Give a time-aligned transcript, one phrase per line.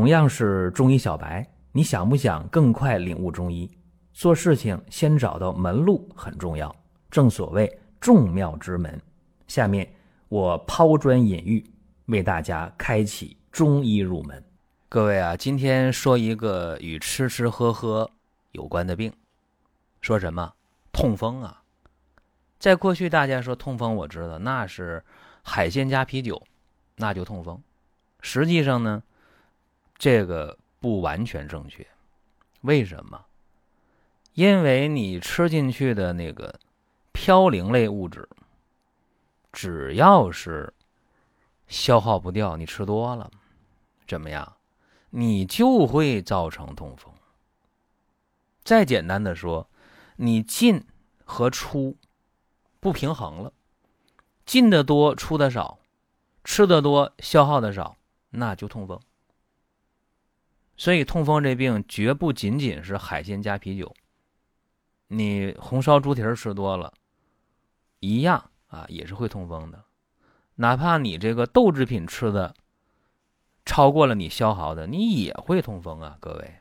[0.00, 3.70] 同样是中医小白，你想不想更快领悟中医？
[4.14, 6.74] 做事情先找到门路很重要，
[7.10, 8.98] 正所谓众妙之门。
[9.46, 9.86] 下面
[10.30, 11.62] 我抛砖引玉，
[12.06, 14.42] 为大家开启中医入门。
[14.88, 18.10] 各位啊，今天说一个与吃吃喝喝
[18.52, 19.12] 有关的病，
[20.00, 20.50] 说什么
[20.92, 21.62] 痛风啊？
[22.58, 25.04] 在过去大家说痛风，我知道那是
[25.42, 26.42] 海鲜加啤酒，
[26.96, 27.62] 那就痛风。
[28.22, 29.02] 实际上呢？
[30.00, 31.86] 这个不完全正确，
[32.62, 33.22] 为什么？
[34.32, 36.58] 因为你吃进去的那个
[37.12, 38.26] 嘌呤类物质，
[39.52, 40.72] 只要是
[41.68, 43.30] 消耗不掉，你吃多了，
[44.06, 44.56] 怎么样？
[45.10, 47.12] 你就会造成痛风。
[48.64, 49.68] 再简单的说，
[50.16, 50.82] 你进
[51.26, 51.94] 和出
[52.80, 53.52] 不平衡了，
[54.46, 55.78] 进的多，出的少，
[56.42, 57.98] 吃的多，消耗的少，
[58.30, 58.98] 那就痛风。
[60.80, 63.94] 所以，痛风这病绝不仅仅是海鲜加啤酒，
[65.08, 66.94] 你红烧猪蹄儿吃多了，
[67.98, 69.84] 一样啊，也是会痛风的。
[70.54, 72.54] 哪怕你这个豆制品吃的
[73.66, 76.54] 超过了你消耗的，你也会痛风啊，各位。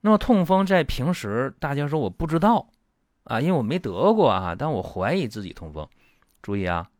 [0.00, 2.66] 那么，痛风在平时大家说我不知道
[3.24, 5.86] 啊，因为我没得过啊，但我怀疑自己痛风。
[6.40, 6.90] 注意啊，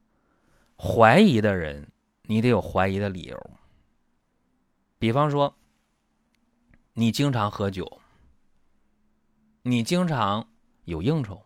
[0.77, 1.91] 怀疑的人，
[2.25, 3.50] 你得有怀疑的理由。
[5.03, 5.56] 比方说，
[6.92, 8.00] 你经常喝酒，
[9.62, 10.47] 你经常
[10.84, 11.42] 有应酬，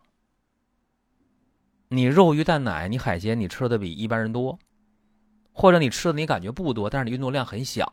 [1.88, 4.58] 你肉鱼蛋奶，你海鲜你吃的比一般人多，
[5.54, 7.90] 或者你吃的你感觉不多，但是你运动量很小，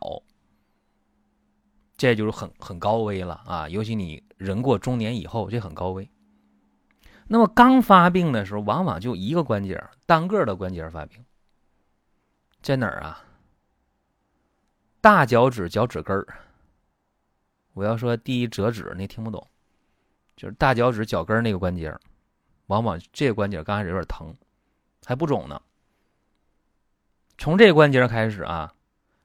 [1.96, 3.66] 这就是很很高危了啊！
[3.66, 6.06] 尤其你人过中年以后，这很高危。
[7.26, 11.24] 那么刚发病的时候，往往就一个关节单个的关节发病，
[12.60, 13.24] 在哪儿啊？
[15.04, 16.26] 大脚趾脚趾根儿，
[17.74, 19.46] 我要说第一折指，你听不懂，
[20.34, 21.94] 就是大脚趾脚跟那个关节，
[22.68, 24.34] 往往这个关节刚开始有点疼，
[25.04, 25.60] 还不肿呢。
[27.36, 28.72] 从这关节开始啊，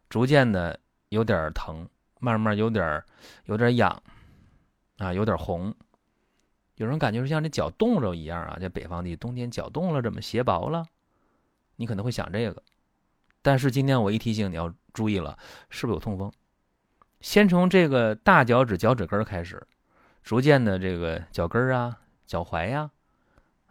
[0.09, 0.78] 逐渐的
[1.08, 1.88] 有点疼，
[2.20, 3.02] 慢慢有点
[3.46, 4.03] 有点痒，
[4.98, 5.74] 啊，有点红，
[6.76, 10.86] 有人感觉是像这脚冻着一样啊，在北方地冬天脚冻了，怎么鞋薄了？
[11.78, 12.62] 你可能会想这个。
[13.42, 15.38] 但是今天我一提醒你要注意了，
[15.70, 16.32] 是不是有痛风？
[17.22, 19.66] 先从这个大脚趾脚趾根开始，
[20.24, 22.92] 逐渐的这个脚跟啊、脚踝呀、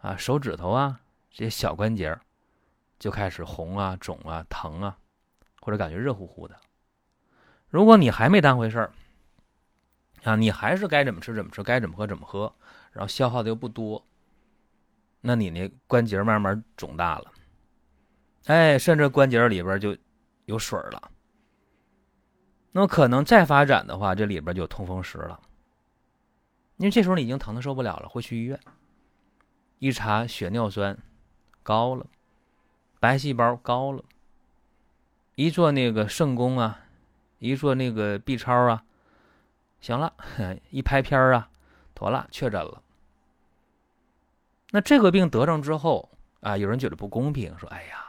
[0.01, 0.99] 啊手指头啊
[1.31, 2.17] 这些小关节
[2.97, 4.97] 就开始红啊、肿啊、疼啊，
[5.61, 6.55] 或者感觉热乎乎的。
[7.69, 8.91] 如果你还没当回事儿
[10.23, 12.53] 啊，你还是该怎么吃怎么吃，该怎么喝怎么喝，
[12.91, 14.03] 然后消耗的又不多，
[15.21, 17.31] 那你那关节慢慢肿大了。
[18.45, 19.95] 哎，甚至关节里边就
[20.45, 21.11] 有水了。
[22.71, 25.39] 那么可能再发展的话，这里边就有痛风石了。
[26.77, 28.59] 因为这时候你已经疼的受不了了，会去医院。
[29.79, 30.97] 一查血尿酸
[31.63, 32.05] 高了，
[32.99, 34.03] 白细胞高了。
[35.35, 36.79] 一做那个肾功啊，
[37.37, 38.83] 一做那个 B 超啊，
[39.79, 40.13] 行了，
[40.69, 41.49] 一拍片啊，
[41.95, 42.81] 妥了，确诊了。
[44.71, 46.09] 那这个病得上之后
[46.41, 48.05] 啊，有人觉得不公平，说：“哎呀。”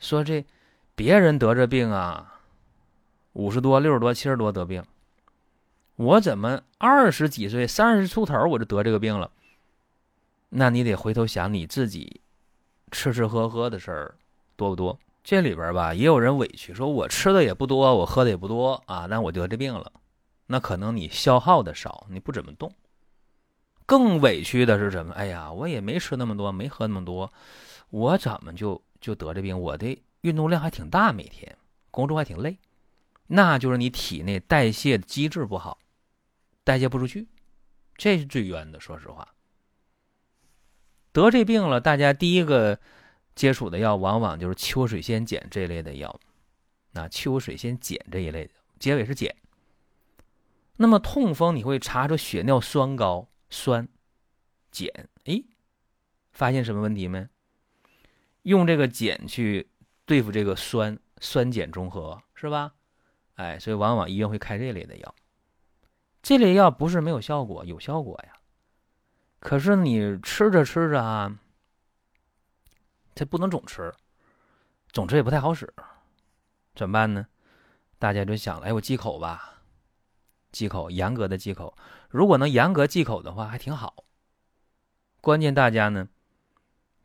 [0.00, 0.44] 说这
[0.94, 2.40] 别人得这病啊，
[3.34, 4.82] 五十多、六十多、七十多得病，
[5.96, 9.30] 我怎么二十几岁、三十出头我就得这个病了？
[10.48, 12.22] 那你得回头想你自己
[12.90, 14.14] 吃吃喝喝的事儿
[14.56, 14.98] 多不多？
[15.22, 19.92] 这里边吧，也有人委屈，说我吃的也不多，我喝的也不多啊，那我得这病了。
[20.46, 22.72] 那可能你消耗的少，你不怎么动。
[23.84, 25.12] 更委屈的是什么？
[25.12, 27.30] 哎呀，我也没吃那么多，没喝那么多，
[27.90, 28.80] 我怎么就？
[29.00, 31.56] 就得这病，我的运动量还挺大，每天
[31.90, 32.58] 工作还挺累，
[33.26, 35.78] 那就是你体内代谢机制不好，
[36.62, 37.26] 代谢不出去，
[37.96, 38.78] 这是最冤的。
[38.78, 39.34] 说实话，
[41.12, 42.78] 得这病了，大家第一个
[43.34, 46.20] 接触的药往往就是秋水仙碱这一类的药，
[46.92, 49.34] 那秋水仙碱这一类的结尾是碱。
[50.76, 53.88] 那么痛风你会查出血尿酸高，酸
[54.70, 54.88] 碱，
[55.24, 55.42] 哎，
[56.32, 57.26] 发现什么问题没？
[58.42, 59.70] 用这个碱去
[60.04, 62.72] 对付这个酸酸碱中和是吧？
[63.34, 65.14] 哎，所以往往医院会开这类的药。
[66.22, 68.34] 这类药不是没有效果，有效果呀。
[69.38, 71.38] 可是你吃着吃着啊，
[73.14, 73.94] 这不能总吃，
[74.92, 75.72] 总吃也不太好使，
[76.74, 77.26] 怎么办呢？
[77.98, 79.62] 大家就想了，哎，我忌口吧，
[80.52, 81.76] 忌口，严格的忌口。
[82.10, 84.04] 如果能严格忌口的话，还挺好。
[85.22, 86.08] 关键大家呢？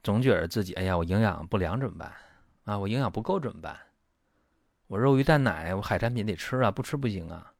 [0.05, 2.13] 总觉得自己，哎呀，我营养不良怎么办？
[2.65, 3.75] 啊，我营养不够怎么办？
[4.85, 7.53] 我肉鱼蛋奶，我海产品得吃啊，不吃不行啊。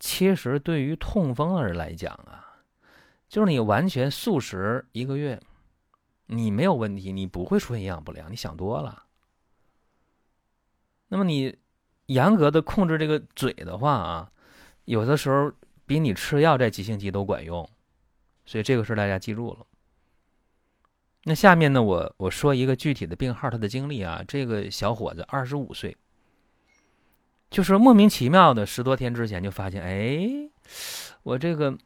[0.00, 2.56] 其实对于痛风的人来讲啊，
[3.28, 5.38] 就是你完全素食一个月，
[6.24, 8.32] 你没有问题，你不会出现营养不良。
[8.32, 9.04] 你想多了。
[11.08, 11.54] 那么你
[12.06, 14.32] 严格的控制这个嘴的话啊，
[14.86, 15.52] 有的时候
[15.84, 17.68] 比你吃药在急性期都管用。
[18.46, 19.66] 所以这个事大家记住了。
[21.24, 25.96] 那下面呢，我我说一个具体的病号，他的经历啊，这个小伙子二十五岁。
[27.50, 30.50] 就是莫名其妙的，十多天之前就发现，哎，
[31.22, 31.78] 我这个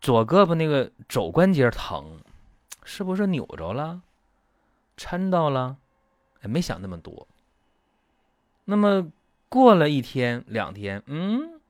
[0.00, 2.18] 左胳膊那个肘关节疼，
[2.82, 4.00] 是不是扭着了、
[4.96, 5.76] 抻到了？
[6.40, 7.28] 哎，没想那么多。
[8.64, 9.12] 那么
[9.50, 11.60] 过了一天、两天，嗯，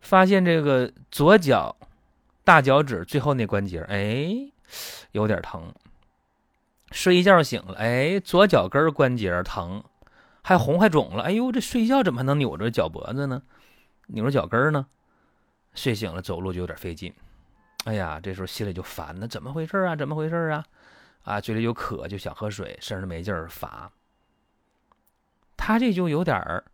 [0.00, 1.76] 发现这个左脚
[2.42, 4.50] 大脚趾最后那关节，哎，
[5.12, 5.72] 有点疼。
[6.90, 9.82] 睡一觉醒了，哎，左脚跟关节疼。
[10.42, 13.42] 还红还肿了，哎呦，这睡觉怎么还能扭着脚脖子呢？
[14.06, 14.86] 扭着脚跟呢？
[15.74, 17.12] 睡醒了走路就有点费劲。
[17.84, 19.94] 哎呀，这时候心里就烦，那怎么回事啊？
[19.94, 20.64] 怎么回事啊？
[21.24, 23.92] 啊，嘴里有渴就想喝水，身上没劲儿乏。
[25.54, 26.64] 他这就有点儿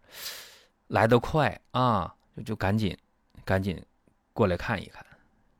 [0.86, 2.96] 来得快啊，就就赶紧
[3.44, 3.84] 赶紧
[4.32, 5.04] 过来看一看。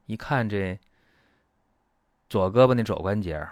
[0.07, 0.79] 一看这
[2.29, 3.47] 左胳膊那肘关节，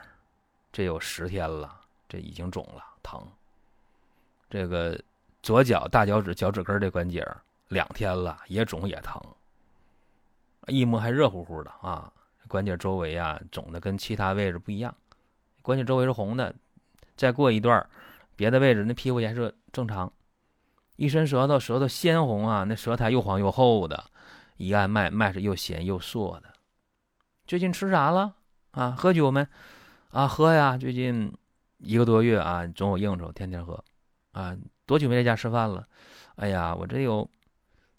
[0.73, 3.21] 这有十天了，这已经肿了，疼。
[4.51, 5.01] 这个
[5.43, 7.27] 左脚大脚趾脚趾根这关节
[7.69, 9.21] 两天了，也肿也疼，
[10.67, 12.13] 一摸还热乎乎的啊！
[12.49, 14.95] 关节周围啊肿的跟其他位置不一样，
[15.63, 16.55] 关节周围是红的，
[17.17, 17.89] 再过一段
[18.37, 20.13] 别的位置那皮肤颜色正常，
[20.97, 24.05] 一伸舌头，舌头鲜红啊，那舌苔又黄又厚的，
[24.59, 26.53] 一按脉脉是又咸又涩的。
[27.47, 28.35] 最近吃啥了
[28.73, 28.91] 啊？
[28.91, 29.47] 喝酒没？
[30.11, 30.77] 啊，喝呀！
[30.77, 31.33] 最近
[31.79, 33.83] 一个多月啊，总有应酬，天天喝。
[34.33, 35.89] 啊，多久没在家吃饭了？
[36.37, 37.31] 哎呀，我这有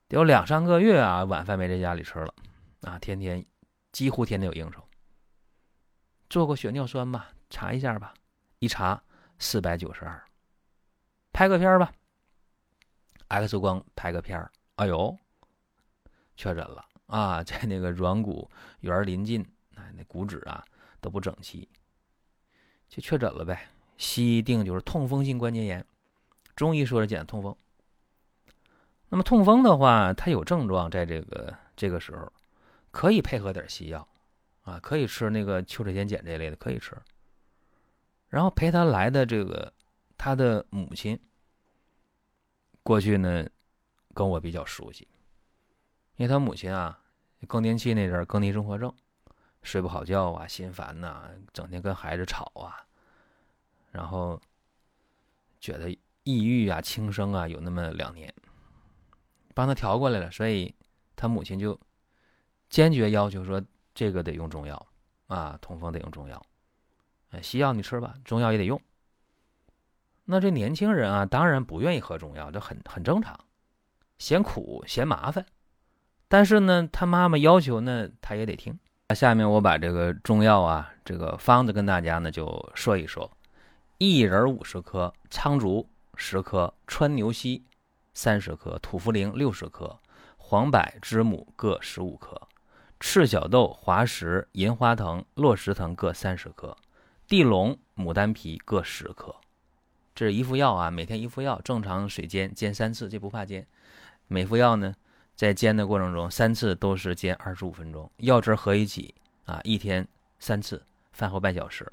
[0.09, 2.33] 有两三个月啊，晚饭没在家里吃了
[2.81, 3.43] 啊，天天
[3.91, 4.83] 几乎天天有应酬。
[6.29, 7.29] 做过血尿酸吧？
[7.49, 8.13] 查一下吧。
[8.59, 9.03] 一查
[9.39, 10.23] 四百九十二，
[11.31, 11.91] 拍个片吧。
[13.27, 15.17] X 光拍个片儿，哎呦，
[16.35, 18.49] 确诊了啊，在那个软骨
[18.79, 19.45] 缘临近，
[19.95, 20.63] 那骨质啊
[20.99, 21.67] 都不整齐，
[22.89, 23.69] 就确诊了呗。
[23.97, 25.85] 西医定就是痛风性关节炎。
[26.55, 27.55] 中医说是讲痛风，
[29.09, 32.31] 那么痛风的话，它有症状，在这个这个时候，
[32.91, 34.07] 可以配合点西药，
[34.63, 36.95] 啊，可以吃那个秋水仙碱这类的，可以吃。
[38.29, 39.71] 然后陪他来的这个
[40.17, 41.19] 他的母亲，
[42.81, 43.47] 过去呢
[44.13, 45.07] 跟我比较熟悉，
[46.17, 46.99] 因为他母亲啊
[47.47, 48.93] 更年期那阵更年综合症，
[49.63, 52.85] 睡不好觉啊，心烦呐，整天跟孩子吵啊，
[53.91, 54.39] 然后
[55.59, 55.97] 觉得。
[56.25, 58.33] 抑郁啊，轻生啊，有那么两年，
[59.53, 60.73] 帮他调过来了，所以
[61.17, 61.77] 他母亲就
[62.69, 63.61] 坚决要求说，
[63.93, 64.87] 这个得用中药
[65.27, 66.41] 啊，痛风得用中药，
[67.41, 68.81] 西药你吃吧，中药也得用。
[70.23, 73.37] 那这年轻人啊，当然不愿意喝中药，这很很正常，
[74.17, 75.45] 嫌苦嫌麻烦，
[76.29, 78.79] 但是呢，他妈妈要求呢，他也得听。
[79.07, 83.31] 那下面我把这个中药啊，这个方子跟大家呢就说一说，
[83.99, 85.89] 薏仁五十克，苍术。
[86.15, 87.65] 十克川牛膝，
[88.13, 89.99] 三十克土茯苓六十克，
[90.37, 92.39] 黄柏、知母各十五克，
[92.99, 96.77] 赤小豆、滑石、银花藤、落石藤各三十克，
[97.27, 99.35] 地龙、牡丹皮各十克。
[100.13, 103.65] 这是一副药啊，每天一副药，正常水煎煎三次，这不怕煎。
[104.27, 104.93] 每副药呢，
[105.35, 109.13] 在煎的过程中，三次都是煎二十五分钟，药汁合一起
[109.45, 110.07] 啊，一天
[110.39, 111.91] 三次，饭后半小时，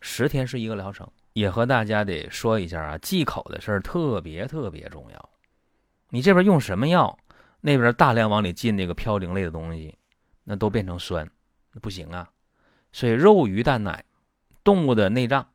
[0.00, 1.08] 十天是一个疗程。
[1.32, 5.30] 也和大家得说一下啊，忌口的事儿特别特别重要。
[6.08, 7.16] 你这边用什么药，
[7.60, 9.96] 那边大量往里进那个嘌呤类的东西，
[10.42, 11.30] 那都变成酸，
[11.72, 12.28] 那不行啊。
[12.92, 14.04] 所以肉、鱼、蛋、奶、
[14.64, 15.46] 动物的内脏，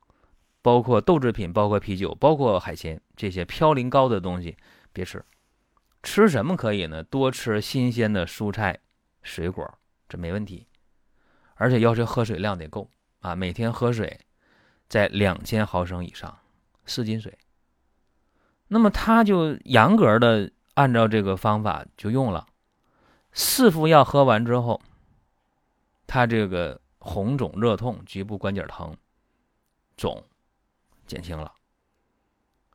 [0.61, 4.55] 包括豆制品、包括啤酒、包括海鲜这些嘌呤高的东西，
[4.93, 5.21] 别吃。
[6.05, 7.03] 吃什么可以呢？
[7.03, 8.79] 多吃新鲜的蔬菜、
[9.23, 10.67] 水果，这没问题。
[11.55, 12.89] 而且要求喝水量得够
[13.21, 14.21] 啊，每天喝水。
[14.87, 16.37] 在两千毫升以上，
[16.85, 17.35] 四斤水。
[18.67, 22.45] 那么他就严格的按照这个方法就用了，
[23.31, 24.79] 四副药喝完之后，
[26.05, 28.95] 他这个红肿热痛、局部关节疼、
[29.97, 30.23] 肿
[31.07, 31.51] 减轻了。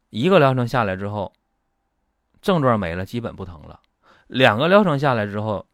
[0.09, 1.33] 一个疗程下来之后，
[2.41, 3.81] 症状没了，基本不疼了。
[4.27, 5.67] 两个疗程下来之后，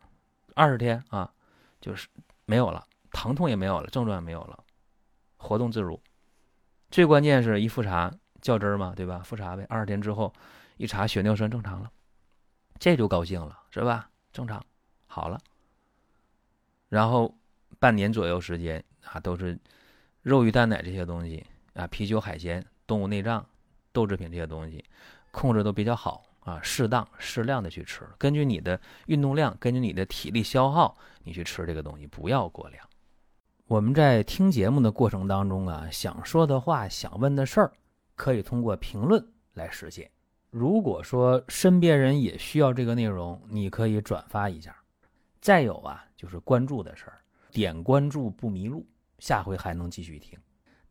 [0.54, 1.32] 二十天啊，
[1.80, 2.08] 就是
[2.44, 4.64] 没有了，疼痛也没有了，症状也没有了，
[5.37, 6.00] 活动自如。
[6.90, 9.20] 最关键是一复查，较真儿嘛，对吧？
[9.25, 10.32] 复查呗，二十天之后
[10.76, 11.90] 一查血尿酸正常了，
[12.78, 14.08] 这就高兴了，是吧？
[14.32, 14.64] 正常
[15.06, 15.38] 好了。
[16.88, 17.35] 然后
[17.78, 19.58] 半年左右时间啊，都是
[20.23, 21.44] 肉鱼蛋奶这些东西
[21.75, 23.44] 啊，啤酒海鲜、动物内脏、
[23.92, 24.85] 豆制品这些东西
[25.30, 32.88] 控制都比较好啊，适当适量的去吃，根据你的运动量，根据你的体力消耗，你去吃这个东西，不要过量。
[33.66, 37.72] 我们在听节目的过程当中啊，想说的话、想问的事儿，
[38.14, 40.08] 可以通过评论来实现。
[40.50, 44.74] 如果说身边人也需要这个内容，你可以转发一下。
[45.40, 47.18] 再有啊，就是关注的事儿，
[47.50, 48.86] 点关注不迷路，
[49.18, 50.38] 下回还能继续听。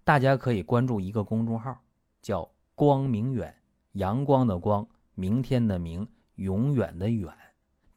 [0.04, 1.80] 大家可以关注一个公众号，
[2.22, 3.56] 叫“光明远”，
[3.94, 4.86] 阳光的光，
[5.16, 7.34] 明天的明，永远的远。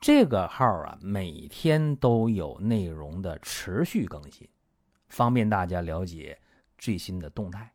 [0.00, 4.48] 这个号啊，每天都有内容的持续更新。
[5.08, 6.38] 方便大家了解
[6.78, 7.72] 最新的动态，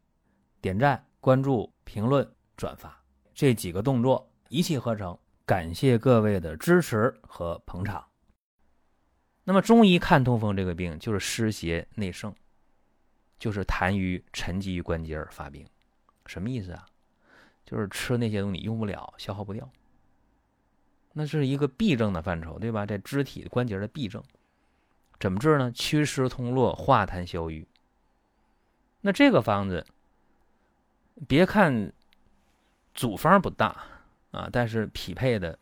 [0.61, 2.97] 点赞、关注、评论、转发
[3.33, 5.17] 这几个动作一气呵成。
[5.45, 8.07] 感谢各位的支持和捧场。
[9.43, 12.33] 那么中医看痛风这个病就是湿邪内盛，
[13.37, 15.67] 就是痰瘀沉积于关节而发病。
[16.27, 16.85] 什么意思啊？
[17.65, 19.69] 就是吃那些东西用不了，消耗不掉。
[21.13, 22.85] 那是一个痹症的范畴，对吧？
[22.85, 24.23] 在肢体关节的痹症。
[25.19, 25.71] 怎么治呢？
[25.71, 27.67] 祛湿通络，化痰消瘀。
[29.01, 29.85] 那这个方子，
[31.27, 31.93] 别看
[32.93, 33.85] 组方不大
[34.31, 35.57] 啊，但是匹配的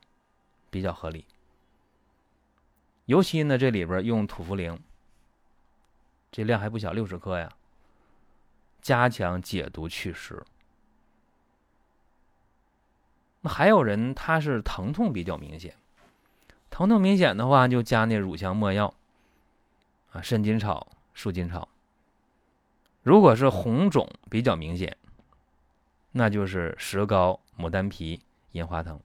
[0.70, 1.26] 比较合理。
[3.06, 4.80] 尤其呢，这里边用土茯苓，
[6.32, 7.52] 这量还不小，六十克呀，
[8.82, 10.42] 加强解毒祛湿。
[13.42, 15.76] 那还有人他是疼痛比较明显，
[16.70, 18.94] 疼痛明显的话，就加那乳香没药。
[20.12, 21.68] 啊，肾金草、树金草。
[23.02, 24.96] 如果是红肿比较明显，
[26.12, 28.20] 那就是石膏、牡丹皮、
[28.52, 29.00] 银花藤。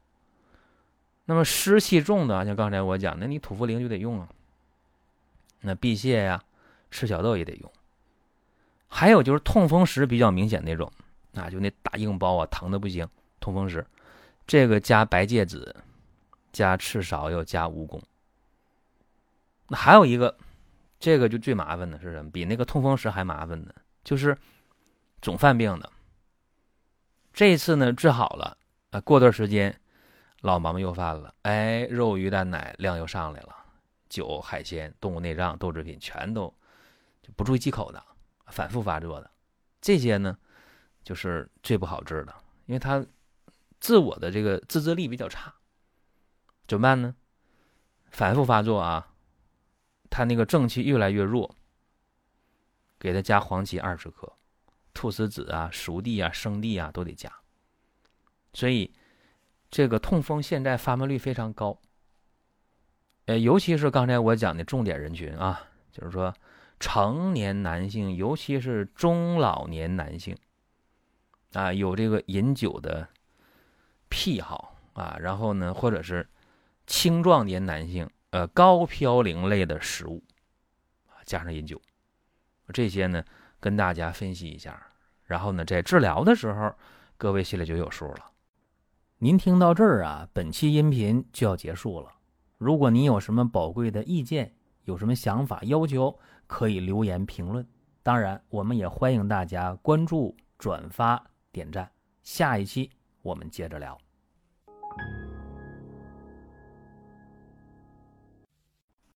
[1.24, 4.28] 那么湿气重的，像刚才我讲，那你土茯苓就得用啊。
[5.60, 6.42] 那辟泻呀，
[6.90, 7.72] 赤小豆也得用。
[8.88, 10.92] 还有就是痛风石比较明显那种，
[11.32, 13.08] 那就那大硬包啊，疼的不行。
[13.40, 13.86] 痛风石，
[14.46, 15.74] 这个加白芥子，
[16.52, 18.00] 加赤芍又，加蜈蚣。
[19.68, 20.36] 那还有一个。
[20.98, 22.30] 这个就最麻烦的是什么？
[22.30, 24.36] 比那个痛风石还麻烦的，就是
[25.20, 25.92] 总犯病的。
[27.34, 28.56] 这一次呢治好了，
[28.92, 29.78] 啊，过段时间
[30.40, 33.54] 老毛病又犯了，哎，肉鱼蛋奶量又上来了，
[34.08, 36.52] 酒海鲜、动物内脏、豆制品全都
[37.22, 38.02] 就不注意忌口的，
[38.46, 39.30] 反复发作的，
[39.82, 40.36] 这些呢
[41.04, 42.34] 就是最不好治的，
[42.64, 43.04] 因为他
[43.80, 45.54] 自我的这个自制力比较差，
[46.66, 47.14] 怎么办呢？
[48.10, 49.12] 反复发作啊。
[50.08, 51.56] 他那个正气越来越弱，
[52.98, 54.32] 给他加黄芪二十克，
[54.94, 57.30] 菟丝子啊、熟地啊、生地啊都得加。
[58.54, 58.94] 所以，
[59.68, 61.80] 这个痛风现在发病率非常高。
[63.26, 66.32] 呃，尤其是刚才我讲的重点人群啊，就是说
[66.78, 70.38] 成年男性，尤其是中老年男性，
[71.52, 73.08] 啊，有这个饮酒的
[74.08, 76.28] 癖好啊，然后呢，或者是
[76.86, 78.08] 青壮年男性。
[78.30, 80.22] 呃，高嘌呤类的食物，
[81.24, 81.80] 加上饮酒，
[82.74, 83.24] 这些呢，
[83.60, 84.78] 跟大家分析一下。
[85.24, 86.74] 然后呢，在治疗的时候，
[87.16, 88.30] 各位心里就有数了。
[89.18, 92.12] 您听到这儿啊，本期音频就要结束了。
[92.58, 97.66] 如果您有什么宝贵的意见，有什么想法、要求，可以留言评论。
[98.02, 101.90] 当然，我们也欢迎大家关注、转发、点赞。
[102.22, 102.90] 下一期
[103.26, 103.98] 我们接着聊。